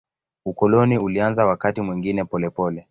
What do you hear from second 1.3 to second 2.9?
wakati mwingine polepole.